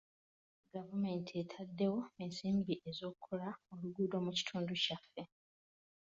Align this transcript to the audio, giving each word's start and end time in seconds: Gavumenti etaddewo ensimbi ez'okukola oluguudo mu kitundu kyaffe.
Gavumenti 0.73 1.31
etaddewo 1.43 2.01
ensimbi 2.23 2.73
ez'okukola 2.89 3.49
oluguudo 3.73 4.17
mu 4.25 4.31
kitundu 4.37 4.73
kyaffe. 4.83 5.23